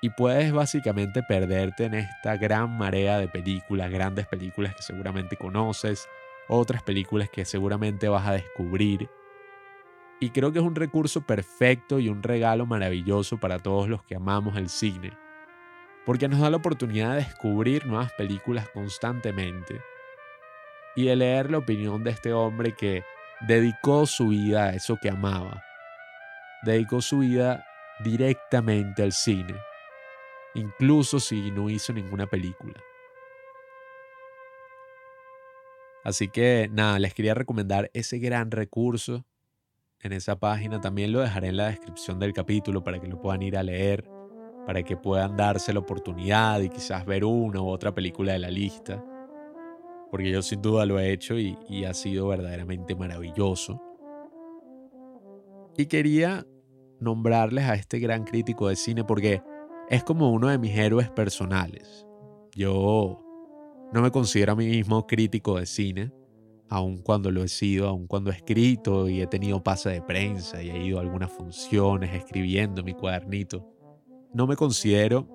Y 0.01 0.09
puedes 0.09 0.51
básicamente 0.51 1.21
perderte 1.21 1.85
en 1.85 1.93
esta 1.93 2.35
gran 2.35 2.75
marea 2.75 3.19
de 3.19 3.27
películas, 3.27 3.91
grandes 3.91 4.25
películas 4.25 4.75
que 4.75 4.81
seguramente 4.81 5.37
conoces, 5.37 6.09
otras 6.47 6.81
películas 6.81 7.29
que 7.29 7.45
seguramente 7.45 8.09
vas 8.09 8.27
a 8.27 8.33
descubrir. 8.33 9.07
Y 10.19 10.31
creo 10.31 10.51
que 10.51 10.59
es 10.59 10.65
un 10.65 10.75
recurso 10.75 11.21
perfecto 11.21 11.99
y 11.99 12.09
un 12.09 12.23
regalo 12.23 12.65
maravilloso 12.65 13.39
para 13.39 13.59
todos 13.59 13.87
los 13.87 14.03
que 14.03 14.15
amamos 14.15 14.57
el 14.57 14.69
cine, 14.69 15.13
porque 16.07 16.27
nos 16.27 16.39
da 16.39 16.49
la 16.49 16.57
oportunidad 16.57 17.11
de 17.11 17.23
descubrir 17.23 17.85
nuevas 17.85 18.11
películas 18.13 18.67
constantemente 18.69 19.79
y 20.95 21.05
de 21.05 21.15
leer 21.15 21.51
la 21.51 21.59
opinión 21.59 22.03
de 22.03 22.11
este 22.11 22.33
hombre 22.33 22.73
que 22.73 23.03
dedicó 23.47 24.05
su 24.05 24.29
vida 24.29 24.65
a 24.65 24.73
eso 24.73 24.97
que 24.97 25.09
amaba. 25.09 25.63
Dedicó 26.63 27.01
su 27.01 27.19
vida 27.19 27.65
directamente 28.03 29.03
al 29.03 29.11
cine, 29.11 29.55
incluso 30.55 31.19
si 31.19 31.51
no 31.51 31.69
hizo 31.69 31.93
ninguna 31.93 32.25
película. 32.25 32.81
Así 36.03 36.27
que 36.27 36.69
nada, 36.71 36.99
les 36.99 37.13
quería 37.13 37.33
recomendar 37.33 37.89
ese 37.93 38.19
gran 38.19 38.51
recurso 38.51 39.25
en 39.99 40.13
esa 40.13 40.37
página. 40.37 40.81
También 40.81 41.11
lo 41.11 41.19
dejaré 41.19 41.49
en 41.49 41.57
la 41.57 41.67
descripción 41.67 42.19
del 42.19 42.33
capítulo 42.33 42.83
para 42.83 42.99
que 42.99 43.07
lo 43.07 43.21
puedan 43.21 43.41
ir 43.41 43.57
a 43.57 43.63
leer, 43.63 44.05
para 44.65 44.83
que 44.83 44.97
puedan 44.97 45.37
darse 45.37 45.73
la 45.73 45.79
oportunidad 45.79 46.59
y 46.61 46.69
quizás 46.69 47.05
ver 47.05 47.23
una 47.23 47.61
u 47.61 47.67
otra 47.67 47.93
película 47.93 48.33
de 48.33 48.39
la 48.39 48.49
lista 48.49 49.03
porque 50.13 50.29
yo 50.29 50.43
sin 50.43 50.61
duda 50.61 50.85
lo 50.85 50.99
he 50.99 51.11
hecho 51.11 51.39
y, 51.39 51.57
ha 51.85 51.93
sido 51.95 52.27
verdaderamente 52.27 52.93
maravilloso. 52.93 53.81
Y 55.75 55.87
quería 55.87 56.45
nombrarles 56.99 57.63
a 57.63 57.73
este 57.73 57.97
gran 57.97 58.23
crítico 58.23 58.67
de 58.67 58.75
cine 58.75 59.03
porque 59.03 59.41
es 59.89 60.03
como 60.03 60.31
uno 60.31 60.49
de 60.49 60.59
mis 60.59 60.77
héroes 60.77 61.09
personales. 61.09 62.05
Yo 62.55 63.23
no 63.91 64.03
me 64.03 64.11
considero 64.11 64.51
a 64.51 64.55
mí 64.55 64.67
mismo 64.67 65.07
crítico 65.07 65.57
de 65.57 65.65
cine, 65.65 66.11
aun 66.69 66.99
cuando 66.99 67.31
lo 67.31 67.43
he 67.43 67.47
sido, 67.47 67.87
aun 67.87 68.05
cuando 68.05 68.29
he 68.29 68.35
escrito 68.35 69.09
y 69.09 69.19
he 69.19 69.25
tenido 69.25 69.63
pase 69.63 69.89
de 69.89 70.03
prensa 70.03 70.61
y 70.61 70.69
he 70.69 70.85
ido 70.85 70.99
a 70.99 71.01
algunas 71.01 71.31
funciones 71.31 72.13
escribiendo 72.13 72.83
mi 72.83 72.93
cuadernito. 72.93 73.67
No 74.31 74.45
me 74.45 74.55
considero 74.57 75.27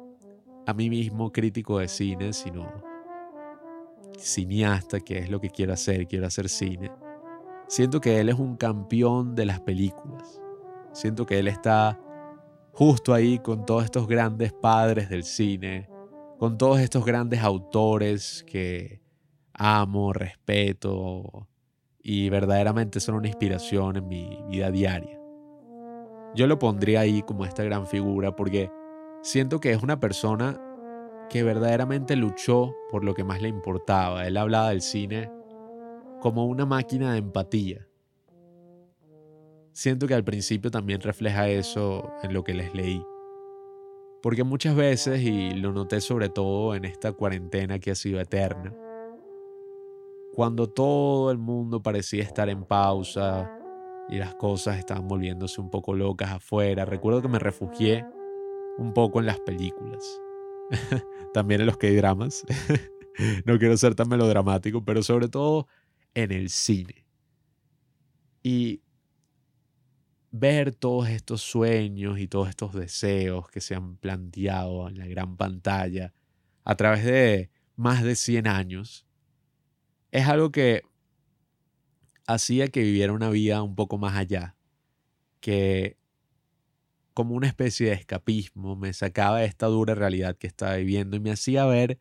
a 0.69 0.73
mí 0.73 0.89
mismo 0.89 1.33
crítico 1.33 1.81
de 1.81 1.89
cine, 1.89 2.33
sino 2.33 2.87
cineasta, 4.19 5.01
que 5.01 5.19
es 5.19 5.31
lo 5.31 5.41
que 5.41 5.51
quiero 5.51 5.73
hacer, 5.73 6.07
quiero 6.07 6.27
hacer 6.27 6.49
cine, 6.49 6.91
siento 7.69 8.01
que 8.01 8.21
él 8.21 8.29
es 8.29 8.39
un 8.39 8.57
campeón 8.57 9.35
de 9.35 9.47
las 9.47 9.61
películas. 9.61 10.41
Siento 10.93 11.27
que 11.27 11.39
él 11.39 11.49
está 11.49 12.01
justo 12.73 13.15
ahí 13.15 13.39
con 13.39 13.65
todos 13.67 13.85
estos 13.85 14.07
grandes 14.07 14.53
padres 14.53 15.09
del 15.09 15.25
cine, 15.25 15.89
con 16.39 16.59
todos 16.59 16.81
estos 16.81 17.05
grandes 17.05 17.43
autores 17.43 18.45
que 18.47 19.01
amo, 19.53 20.13
respeto 20.13 21.49
y 22.03 22.31
verdaderamente 22.31 23.01
son 23.01 23.17
una 23.17 23.29
inspiración 23.29 23.97
en 23.97 24.09
mi 24.09 24.43
vida 24.49 24.71
diaria. 24.71 25.21
Yo 26.35 26.47
lo 26.47 26.59
pondría 26.59 27.01
ahí 27.01 27.23
como 27.23 27.45
esta 27.45 27.65
gran 27.65 27.87
figura 27.87 28.35
porque 28.37 28.71
siento 29.23 29.61
que 29.61 29.73
es 29.73 29.83
una 29.83 29.99
persona 29.99 30.61
que 31.29 31.43
verdaderamente 31.43 32.17
luchó 32.17 32.75
por 32.91 33.05
lo 33.05 33.15
que 33.15 33.25
más 33.25 33.41
le 33.43 33.49
importaba. 33.49 34.27
Él 34.27 34.37
hablaba 34.37 34.71
del 34.71 34.83
cine 34.83 35.31
como 36.21 36.47
una 36.47 36.67
máquina 36.67 37.13
de 37.13 37.19
empatía. 37.19 37.87
Siento 39.73 40.09
que 40.09 40.15
al 40.15 40.25
principio 40.25 40.71
también 40.71 41.01
refleja 41.01 41.49
eso 41.49 42.11
en 42.23 42.35
lo 42.35 42.43
que 42.43 42.55
les 42.55 42.75
leí. 42.75 43.03
Porque 44.23 44.43
muchas 44.43 44.75
veces, 44.75 45.21
y 45.23 45.51
lo 45.51 45.73
noté 45.73 46.01
sobre 46.01 46.29
todo 46.29 46.75
en 46.75 46.85
esta 46.85 47.13
cuarentena 47.13 47.79
que 47.79 47.93
ha 47.93 47.95
sido 47.95 48.21
eterna, 48.21 48.75
cuando 50.35 50.69
todo 50.69 51.31
el 51.31 51.39
mundo 51.39 51.83
parecía 51.83 52.23
estar 52.23 52.49
en 52.49 52.65
pausa 52.65 53.57
y 54.09 54.17
las 54.17 54.35
cosas 54.35 54.79
estaban 54.79 55.07
volviéndose 55.07 55.61
un 55.61 55.71
poco 55.71 55.95
locas 55.95 56.33
afuera, 56.33 56.85
recuerdo 56.85 57.23
que 57.23 57.29
me 57.29 57.39
refugié 57.39 58.05
un 58.79 58.93
poco 58.93 59.21
en 59.21 59.27
las 59.27 59.39
películas. 59.41 60.21
También 61.35 61.61
en 61.61 61.67
los 61.67 61.77
que 61.77 61.89
hay 61.89 61.97
dramas 61.97 62.45
no 63.45 63.59
quiero 63.59 63.77
ser 63.77 63.95
tan 63.95 64.09
melodramático, 64.09 64.85
pero 64.85 65.03
sobre 65.03 65.29
todo 65.29 65.67
en 66.15 66.33
el 66.33 66.51
cine. 66.51 67.05
Y 68.43 68.83
ver 70.31 70.75
todos 70.75 71.09
estos 71.09 71.43
sueños 71.43 72.19
y 72.19 72.29
todos 72.29 72.49
estos 72.49 72.75
deseos 72.75 73.49
que 73.51 73.61
se 73.61 73.75
han 73.75 73.97
planteado 73.97 74.89
en 74.89 74.99
la 74.99 75.07
gran 75.07 75.37
pantalla 75.37 76.13
a 76.65 76.77
través 76.77 77.05
de 77.05 77.51
más 77.77 78.03
de 78.03 78.15
100 78.15 78.47
años, 78.47 79.07
es 80.11 80.27
algo 80.27 80.51
que 80.51 80.83
hacía 82.27 82.69
que 82.69 82.83
viviera 82.83 83.13
una 83.13 83.31
vida 83.31 83.63
un 83.63 83.75
poco 83.75 83.99
más 83.99 84.17
allá, 84.17 84.57
que 85.41 85.98
como 87.19 87.35
una 87.35 87.49
especie 87.49 87.89
de 87.89 87.95
escapismo 87.95 88.77
me 88.77 88.93
sacaba 88.93 89.41
de 89.41 89.47
esta 89.47 89.67
dura 89.67 89.97
realidad 89.97 90.37
que 90.37 90.47
estaba 90.47 90.77
viviendo 90.77 91.17
y 91.17 91.21
me 91.21 91.33
hacía 91.33 91.67
ver 91.67 91.99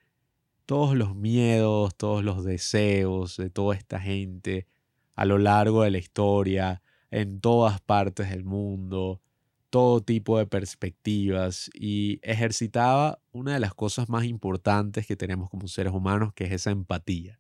todos 0.68 0.96
los 0.96 1.16
miedos, 1.16 1.96
todos 1.96 2.24
los 2.24 2.46
deseos 2.46 3.36
de 3.36 3.50
toda 3.50 3.76
esta 3.76 4.00
gente 4.00 4.68
a 5.16 5.26
lo 5.26 5.40
largo 5.40 5.82
de 5.82 5.90
la 5.90 5.98
historia, 5.98 6.84
en 7.10 7.42
todas 7.42 7.82
partes 7.82 8.30
del 8.30 8.44
mundo, 8.44 9.20
todo 9.72 10.02
tipo 10.02 10.38
de 10.38 10.46
perspectivas 10.46 11.72
y 11.74 12.20
ejercitaba 12.22 13.20
una 13.32 13.56
de 13.56 13.60
las 13.60 13.74
cosas 13.74 14.10
más 14.10 14.24
importantes 14.26 15.08
que 15.08 15.16
tenemos 15.16 15.50
como 15.50 15.68
seres 15.68 15.94
humanos, 15.94 16.32
que 16.36 16.44
es 16.44 16.52
esa 16.52 16.70
empatía. 16.70 17.40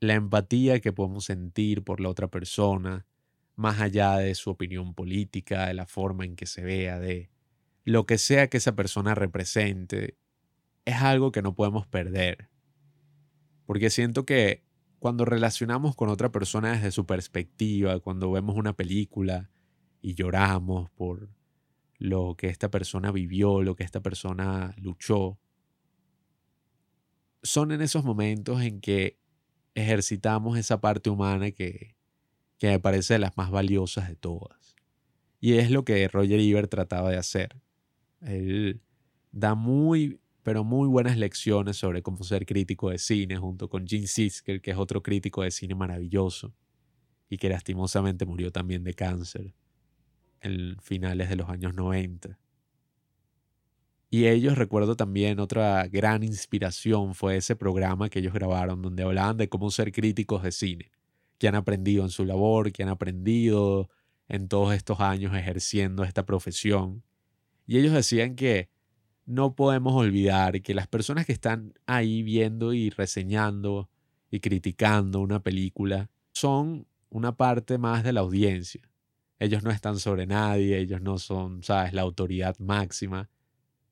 La 0.00 0.14
empatía 0.14 0.80
que 0.80 0.94
podemos 0.94 1.26
sentir 1.26 1.84
por 1.84 2.00
la 2.00 2.08
otra 2.08 2.28
persona, 2.28 3.04
más 3.60 3.78
allá 3.80 4.16
de 4.16 4.34
su 4.34 4.48
opinión 4.48 4.94
política, 4.94 5.66
de 5.66 5.74
la 5.74 5.84
forma 5.84 6.24
en 6.24 6.34
que 6.34 6.46
se 6.46 6.62
vea, 6.62 6.98
de 6.98 7.30
lo 7.84 8.06
que 8.06 8.16
sea 8.16 8.48
que 8.48 8.56
esa 8.56 8.74
persona 8.74 9.14
represente, 9.14 10.16
es 10.86 10.96
algo 10.96 11.30
que 11.30 11.42
no 11.42 11.54
podemos 11.54 11.86
perder. 11.86 12.48
Porque 13.66 13.90
siento 13.90 14.24
que 14.24 14.64
cuando 14.98 15.26
relacionamos 15.26 15.94
con 15.94 16.08
otra 16.08 16.32
persona 16.32 16.72
desde 16.72 16.90
su 16.90 17.04
perspectiva, 17.04 18.00
cuando 18.00 18.32
vemos 18.32 18.56
una 18.56 18.72
película 18.72 19.50
y 20.00 20.14
lloramos 20.14 20.90
por 20.92 21.28
lo 21.98 22.36
que 22.38 22.48
esta 22.48 22.70
persona 22.70 23.12
vivió, 23.12 23.62
lo 23.62 23.76
que 23.76 23.84
esta 23.84 24.00
persona 24.00 24.74
luchó, 24.78 25.38
son 27.42 27.72
en 27.72 27.82
esos 27.82 28.04
momentos 28.04 28.62
en 28.62 28.80
que 28.80 29.18
ejercitamos 29.74 30.56
esa 30.56 30.80
parte 30.80 31.10
humana 31.10 31.50
que, 31.50 31.99
que 32.60 32.68
me 32.68 32.78
parece 32.78 33.14
de 33.14 33.18
las 33.18 33.36
más 33.36 33.50
valiosas 33.50 34.08
de 34.08 34.14
todas. 34.14 34.76
Y 35.40 35.54
es 35.54 35.72
lo 35.72 35.84
que 35.84 36.06
Roger 36.06 36.38
Ebert 36.38 36.70
trataba 36.70 37.10
de 37.10 37.16
hacer. 37.16 37.56
Él 38.20 38.80
da 39.32 39.56
muy 39.56 40.20
pero 40.42 40.64
muy 40.64 40.88
buenas 40.88 41.18
lecciones 41.18 41.76
sobre 41.76 42.02
cómo 42.02 42.24
ser 42.24 42.46
crítico 42.46 42.90
de 42.90 42.98
cine, 42.98 43.36
junto 43.36 43.68
con 43.68 43.86
Gene 43.86 44.06
Siskel, 44.06 44.62
que 44.62 44.70
es 44.70 44.76
otro 44.76 45.02
crítico 45.02 45.42
de 45.42 45.50
cine 45.50 45.74
maravilloso 45.74 46.54
y 47.28 47.36
que 47.36 47.48
lastimosamente 47.48 48.24
murió 48.24 48.50
también 48.50 48.82
de 48.82 48.94
cáncer 48.94 49.54
en 50.40 50.76
finales 50.80 51.28
de 51.28 51.36
los 51.36 51.48
años 51.48 51.74
90. 51.74 52.38
Y 54.10 54.26
ellos, 54.26 54.58
recuerdo 54.58 54.96
también, 54.96 55.38
otra 55.38 55.86
gran 55.86 56.24
inspiración 56.24 57.14
fue 57.14 57.36
ese 57.36 57.54
programa 57.54 58.08
que 58.08 58.18
ellos 58.18 58.32
grabaron 58.32 58.82
donde 58.82 59.04
hablaban 59.04 59.36
de 59.36 59.48
cómo 59.48 59.70
ser 59.70 59.92
críticos 59.92 60.42
de 60.42 60.50
cine, 60.50 60.90
que 61.40 61.48
han 61.48 61.54
aprendido 61.54 62.04
en 62.04 62.10
su 62.10 62.26
labor, 62.26 62.70
que 62.70 62.82
han 62.82 62.90
aprendido 62.90 63.88
en 64.28 64.46
todos 64.46 64.74
estos 64.74 65.00
años 65.00 65.34
ejerciendo 65.34 66.04
esta 66.04 66.26
profesión. 66.26 67.02
Y 67.66 67.78
ellos 67.78 67.94
decían 67.94 68.36
que 68.36 68.68
no 69.24 69.54
podemos 69.54 69.94
olvidar 69.94 70.60
que 70.60 70.74
las 70.74 70.86
personas 70.86 71.24
que 71.24 71.32
están 71.32 71.72
ahí 71.86 72.22
viendo 72.22 72.74
y 72.74 72.90
reseñando 72.90 73.88
y 74.30 74.40
criticando 74.40 75.20
una 75.20 75.42
película 75.42 76.10
son 76.32 76.86
una 77.08 77.34
parte 77.34 77.78
más 77.78 78.04
de 78.04 78.12
la 78.12 78.20
audiencia. 78.20 78.82
Ellos 79.38 79.62
no 79.62 79.70
están 79.70 79.98
sobre 79.98 80.26
nadie, 80.26 80.76
ellos 80.76 81.00
no 81.00 81.16
son, 81.16 81.62
sabes, 81.62 81.94
la 81.94 82.02
autoridad 82.02 82.54
máxima, 82.58 83.30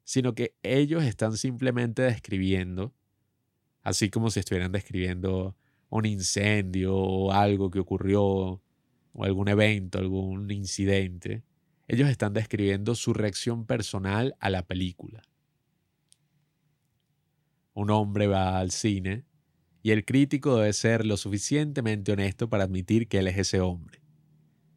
sino 0.05 0.35
que 0.35 0.55
ellos 0.63 1.03
están 1.03 1.39
simplemente 1.39 2.03
describiendo, 2.03 2.93
así 3.83 4.11
como 4.11 4.29
si 4.31 4.41
estuvieran 4.41 4.71
describiendo 4.71 5.57
un 5.91 6.07
incendio 6.07 6.95
o 6.95 7.33
algo 7.33 7.71
que 7.71 7.81
ocurrió 7.81 8.25
o 8.25 9.25
algún 9.25 9.49
evento, 9.49 9.99
algún 9.99 10.51
incidente. 10.51 11.43
Ellos 11.87 12.09
están 12.09 12.35
describiendo 12.35 12.95
su 12.95 13.15
reacción 13.15 13.65
personal 13.67 14.37
a 14.41 14.51
la 14.51 14.67
película. 14.67 15.23
Un 17.73 17.91
hombre 17.91 18.27
va 18.27 18.59
al 18.59 18.71
cine 18.71 19.25
y 19.83 19.93
el 19.93 20.05
crítico 20.05 20.57
debe 20.57 20.73
ser 20.73 21.07
lo 21.07 21.17
suficientemente 21.17 22.13
honesto 22.13 22.51
para 22.51 22.65
admitir 22.65 23.09
que 23.09 23.19
él 23.19 23.29
es 23.29 23.39
ese 23.39 23.61
hombre. 23.61 24.03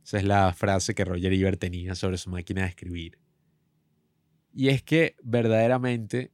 Esa 0.06 0.18
es 0.20 0.24
la 0.24 0.54
frase 0.54 0.96
que 0.96 1.06
Roger 1.06 1.34
Ebert 1.34 1.60
tenía 1.60 1.96
sobre 1.96 2.18
su 2.18 2.30
máquina 2.30 2.62
de 2.62 2.68
escribir. 2.70 3.20
Y 4.54 4.70
es 4.70 4.84
que 4.84 5.16
verdaderamente 5.24 6.32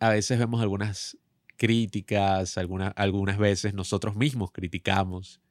a 0.00 0.10
veces 0.10 0.38
vemos 0.38 0.60
algunas 0.60 1.18
críticas, 1.58 2.56
algunas 2.56 3.38
veces 3.38 3.74
nosotros 3.74 4.16
mismos 4.16 4.52
criticamos 4.52 5.42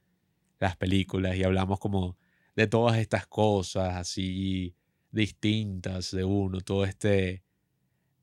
las 0.58 0.76
películas 0.76 1.36
y 1.36 1.44
hablamos 1.44 1.78
como 1.78 2.18
de 2.56 2.66
todas 2.66 2.98
estas 2.98 3.26
cosas 3.28 3.94
así 3.94 4.74
distintas 5.12 6.10
de 6.10 6.24
uno, 6.24 6.60
todo 6.60 6.84
este 6.84 7.44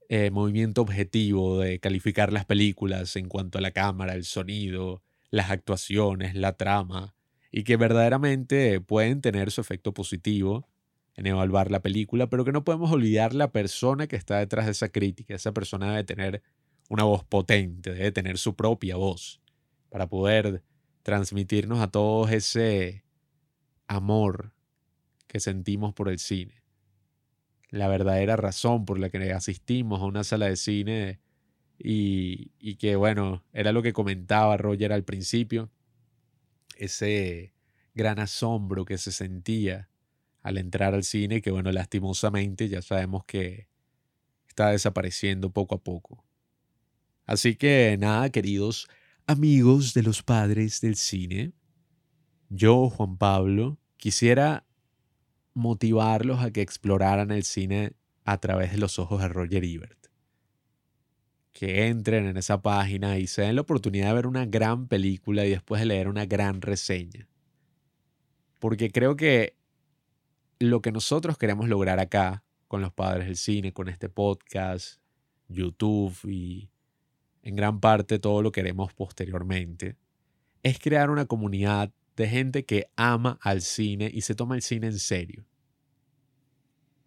eh, 0.09 0.29
movimiento 0.31 0.81
objetivo 0.81 1.59
de 1.59 1.79
calificar 1.79 2.33
las 2.33 2.45
películas 2.45 3.15
en 3.15 3.29
cuanto 3.29 3.57
a 3.57 3.61
la 3.61 3.71
cámara, 3.71 4.13
el 4.13 4.25
sonido, 4.25 5.01
las 5.31 5.49
actuaciones, 5.49 6.35
la 6.35 6.57
trama, 6.57 7.15
y 7.51 7.63
que 7.63 7.77
verdaderamente 7.77 8.81
pueden 8.81 9.21
tener 9.21 9.51
su 9.51 9.61
efecto 9.61 9.93
positivo 9.93 10.67
en 11.15 11.27
evaluar 11.27 11.71
la 11.71 11.81
película, 11.81 12.27
pero 12.27 12.43
que 12.43 12.51
no 12.51 12.65
podemos 12.65 12.91
olvidar 12.91 13.33
la 13.33 13.51
persona 13.51 14.07
que 14.07 14.17
está 14.17 14.39
detrás 14.39 14.65
de 14.65 14.73
esa 14.73 14.89
crítica. 14.89 15.33
Esa 15.33 15.53
persona 15.53 15.89
debe 15.89 16.03
tener 16.03 16.43
una 16.89 17.03
voz 17.03 17.23
potente, 17.23 17.93
debe 17.93 18.11
tener 18.11 18.37
su 18.37 18.55
propia 18.55 18.95
voz 18.95 19.41
para 19.89 20.07
poder 20.07 20.63
transmitirnos 21.03 21.79
a 21.79 21.87
todos 21.87 22.31
ese 22.31 23.05
amor 23.87 24.53
que 25.27 25.39
sentimos 25.39 25.93
por 25.93 26.09
el 26.09 26.19
cine. 26.19 26.63
La 27.69 27.87
verdadera 27.87 28.35
razón 28.35 28.85
por 28.85 28.99
la 28.99 29.09
que 29.09 29.31
asistimos 29.31 30.01
a 30.01 30.05
una 30.05 30.23
sala 30.23 30.47
de 30.47 30.55
cine 30.55 31.19
y, 31.77 32.51
y 32.59 32.75
que, 32.75 32.95
bueno, 32.95 33.43
era 33.53 33.71
lo 33.71 33.81
que 33.81 33.93
comentaba 33.93 34.57
Roger 34.57 34.93
al 34.93 35.03
principio, 35.03 35.69
ese 36.77 37.53
gran 37.93 38.19
asombro 38.19 38.85
que 38.85 38.97
se 38.97 39.11
sentía 39.11 39.89
al 40.41 40.57
entrar 40.57 40.93
al 40.93 41.03
cine, 41.03 41.41
que, 41.41 41.51
bueno, 41.51 41.71
lastimosamente 41.71 42.69
ya 42.69 42.81
sabemos 42.81 43.25
que 43.25 43.67
está 44.47 44.69
desapareciendo 44.69 45.51
poco 45.51 45.75
a 45.75 45.83
poco. 45.83 46.24
Así 47.25 47.55
que 47.55 47.97
nada, 47.99 48.29
queridos 48.29 48.87
amigos 49.27 49.93
de 49.93 50.03
los 50.03 50.21
padres 50.21 50.81
del 50.81 50.95
cine, 50.95 51.53
yo, 52.49 52.89
Juan 52.89 53.17
Pablo, 53.17 53.79
quisiera 53.97 54.65
motivarlos 55.53 56.41
a 56.41 56.51
que 56.51 56.61
exploraran 56.61 57.31
el 57.31 57.43
cine 57.43 57.93
a 58.23 58.37
través 58.39 58.71
de 58.71 58.77
los 58.77 58.99
ojos 58.99 59.21
de 59.21 59.29
Roger 59.29 59.63
Ebert. 59.63 60.07
Que 61.53 61.87
entren 61.87 62.27
en 62.27 62.37
esa 62.37 62.61
página 62.61 63.17
y 63.17 63.27
se 63.27 63.43
den 63.43 63.55
la 63.55 63.61
oportunidad 63.61 64.09
de 64.09 64.13
ver 64.13 64.27
una 64.27 64.45
gran 64.45 64.87
película 64.87 65.45
y 65.45 65.49
después 65.49 65.81
de 65.81 65.87
leer 65.87 66.07
una 66.07 66.25
gran 66.25 66.61
reseña. 66.61 67.27
Porque 68.59 68.91
creo 68.91 69.15
que 69.15 69.55
lo 70.59 70.81
que 70.81 70.91
nosotros 70.91 71.37
queremos 71.37 71.69
lograr 71.69 71.99
acá, 71.99 72.43
con 72.67 72.81
los 72.81 72.91
padres 72.91 73.27
del 73.27 73.37
cine, 73.37 73.73
con 73.73 73.87
este 73.87 74.09
podcast, 74.09 74.99
YouTube 75.47 76.17
y 76.27 76.69
en 77.45 77.55
gran 77.55 77.79
parte 77.79 78.19
todo 78.19 78.41
lo 78.41 78.51
que 78.51 78.61
haremos 78.61 78.91
posteriormente, 78.93 79.95
es 80.63 80.79
crear 80.79 81.11
una 81.11 81.25
comunidad 81.25 81.93
de 82.17 82.27
gente 82.27 82.65
que 82.65 82.87
ama 82.95 83.37
al 83.39 83.61
cine 83.61 84.09
y 84.11 84.21
se 84.21 84.33
toma 84.33 84.55
el 84.55 84.63
cine 84.63 84.87
en 84.87 84.97
serio. 84.97 85.45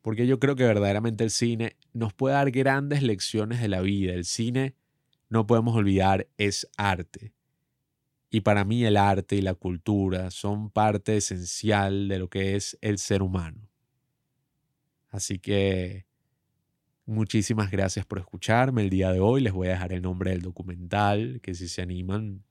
Porque 0.00 0.28
yo 0.28 0.38
creo 0.38 0.54
que 0.54 0.62
verdaderamente 0.62 1.24
el 1.24 1.30
cine 1.30 1.76
nos 1.92 2.14
puede 2.14 2.36
dar 2.36 2.52
grandes 2.52 3.02
lecciones 3.02 3.60
de 3.60 3.66
la 3.66 3.80
vida. 3.80 4.14
El 4.14 4.24
cine, 4.24 4.76
no 5.28 5.46
podemos 5.46 5.74
olvidar, 5.74 6.28
es 6.38 6.68
arte. 6.76 7.34
Y 8.30 8.42
para 8.42 8.64
mí 8.64 8.84
el 8.84 8.96
arte 8.96 9.34
y 9.34 9.42
la 9.42 9.54
cultura 9.54 10.30
son 10.30 10.70
parte 10.70 11.16
esencial 11.16 12.06
de 12.06 12.20
lo 12.20 12.28
que 12.28 12.54
es 12.54 12.78
el 12.80 12.98
ser 12.98 13.22
humano. 13.22 13.68
Así 15.10 15.40
que 15.40 16.07
muchísimas 17.08 17.70
gracias 17.70 18.06
por 18.06 18.18
escucharme 18.18 18.82
el 18.82 18.90
día 18.90 19.10
de 19.10 19.20
hoy. 19.20 19.40
Les 19.40 19.52
voy 19.52 19.68
a 19.68 19.70
dejar 19.72 19.92
el 19.92 20.02
nombre 20.02 20.30
del 20.30 20.42
documental, 20.42 21.40
que 21.42 21.54
si 21.54 21.68
se 21.68 21.82
animan 21.82 22.44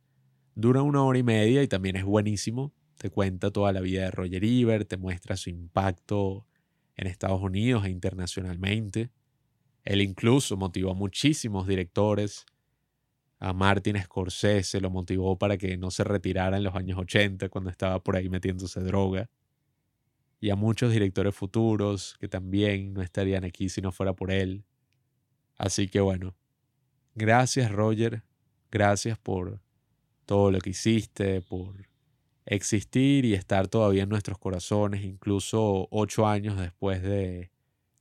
Dura 0.59 0.81
una 0.81 1.03
hora 1.03 1.19
y 1.19 1.23
media 1.23 1.61
y 1.61 1.67
también 1.67 1.97
es 1.97 2.03
buenísimo. 2.03 2.73
Te 2.97 3.11
cuenta 3.11 3.51
toda 3.51 3.71
la 3.71 3.79
vida 3.79 4.01
de 4.01 4.09
Roger 4.09 4.43
Ebert, 4.43 4.87
te 4.87 4.97
muestra 4.97 5.37
su 5.37 5.51
impacto 5.51 6.47
en 6.95 7.05
Estados 7.05 7.39
Unidos 7.43 7.85
e 7.85 7.91
internacionalmente. 7.91 9.11
Él 9.83 10.01
incluso 10.01 10.57
motivó 10.57 10.91
a 10.91 10.93
muchísimos 10.95 11.67
directores 11.67 12.43
A 13.39 13.53
Martin 13.53 14.01
Scorsese 14.01 14.81
lo 14.81 14.89
motivó 14.89 15.37
para 15.37 15.59
que 15.59 15.77
no 15.77 15.91
se 15.91 16.03
retirara 16.03 16.57
en 16.57 16.63
los 16.63 16.73
años 16.73 16.97
80 16.97 17.49
cuando 17.49 17.69
estaba 17.69 18.01
por 18.01 18.15
ahí 18.15 18.27
metiéndose 18.27 18.79
droga. 18.79 19.29
Y 20.39 20.49
a 20.51 20.55
muchos 20.55 20.91
directores 20.91 21.35
futuros 21.35 22.15
que 22.19 22.27
también 22.27 22.93
no 22.93 23.01
estarían 23.01 23.43
aquí 23.43 23.69
si 23.69 23.81
no 23.81 23.91
fuera 23.91 24.13
por 24.13 24.31
él. 24.31 24.63
Así 25.57 25.87
que 25.87 25.99
bueno, 25.99 26.35
gracias 27.15 27.71
Roger, 27.71 28.23
gracias 28.69 29.17
por 29.17 29.59
todo 30.25 30.51
lo 30.51 30.59
que 30.59 30.71
hiciste, 30.71 31.41
por 31.41 31.87
existir 32.45 33.25
y 33.25 33.33
estar 33.33 33.67
todavía 33.67 34.03
en 34.03 34.09
nuestros 34.09 34.37
corazones, 34.37 35.03
incluso 35.03 35.87
ocho 35.91 36.27
años 36.27 36.59
después 36.59 37.01
de 37.01 37.51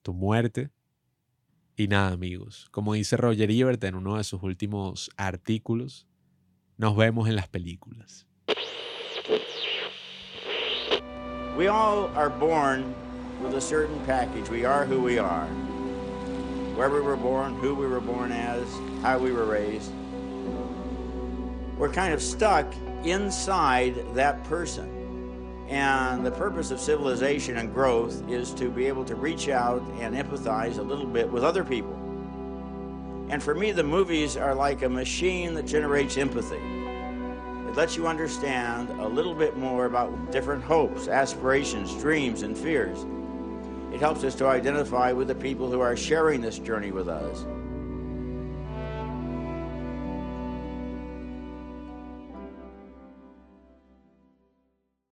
tu 0.02 0.14
muerte. 0.14 0.70
Y 1.76 1.88
nada, 1.88 2.12
amigos, 2.12 2.68
como 2.70 2.94
dice 2.94 3.16
Roger 3.16 3.50
Ebert 3.50 3.82
en 3.84 3.96
uno 3.96 4.16
de 4.16 4.24
sus 4.24 4.42
últimos 4.42 5.10
artículos, 5.16 6.06
nos 6.78 6.96
vemos 6.96 7.28
en 7.28 7.36
las 7.36 7.48
películas. 7.48 8.26
We 11.56 11.68
all 11.68 12.08
are 12.08 12.28
born 12.28 12.94
with 13.40 13.54
a 13.54 13.60
certain 13.62 13.98
package. 14.04 14.50
We 14.50 14.66
are 14.66 14.84
who 14.84 15.00
we 15.00 15.18
are. 15.18 15.46
Where 16.76 16.90
we 16.90 17.00
were 17.00 17.16
born, 17.16 17.54
who 17.54 17.74
we 17.74 17.86
were 17.86 18.02
born 18.02 18.30
as, 18.30 18.68
how 19.00 19.18
we 19.18 19.32
were 19.32 19.46
raised. 19.46 19.90
We're 21.78 21.92
kind 21.92 22.12
of 22.12 22.20
stuck 22.20 22.70
inside 23.04 24.14
that 24.14 24.44
person. 24.44 25.64
And 25.70 26.26
the 26.26 26.30
purpose 26.30 26.70
of 26.70 26.78
civilization 26.78 27.56
and 27.56 27.72
growth 27.72 28.28
is 28.28 28.52
to 28.52 28.68
be 28.68 28.84
able 28.84 29.06
to 29.06 29.14
reach 29.14 29.48
out 29.48 29.80
and 29.98 30.14
empathize 30.14 30.76
a 30.76 30.82
little 30.82 31.06
bit 31.06 31.26
with 31.26 31.42
other 31.42 31.64
people. 31.64 31.94
And 33.30 33.42
for 33.42 33.54
me, 33.54 33.72
the 33.72 33.82
movies 33.82 34.36
are 34.36 34.54
like 34.54 34.82
a 34.82 34.90
machine 34.90 35.54
that 35.54 35.64
generates 35.64 36.18
empathy. 36.18 36.75
It 37.68 37.76
lets 37.76 37.96
you 37.96 38.06
understand 38.06 38.88
a 38.90 39.06
little 39.08 39.34
bit 39.34 39.56
more 39.56 39.86
about 39.86 40.30
different 40.30 40.62
hopes, 40.62 41.08
aspirations, 41.08 41.94
dreams, 42.00 42.42
and 42.42 42.56
fears. 42.56 43.04
It 43.92 44.00
helps 44.00 44.24
us 44.24 44.34
to 44.36 44.46
identify 44.46 45.12
with 45.12 45.28
the 45.28 45.34
people 45.34 45.70
who 45.70 45.80
are 45.80 45.96
sharing 45.96 46.40
this 46.40 46.58
journey 46.58 46.92
with 46.92 47.08
us. 47.08 47.44